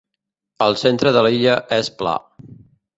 [0.67, 2.19] El centre de l'illa és pla.